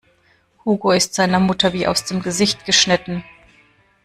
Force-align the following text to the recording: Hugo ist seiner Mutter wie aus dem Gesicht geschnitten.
Hugo 0.65 0.93
ist 0.93 1.13
seiner 1.13 1.39
Mutter 1.39 1.73
wie 1.73 1.85
aus 1.85 2.05
dem 2.05 2.23
Gesicht 2.23 2.65
geschnitten. 2.65 3.23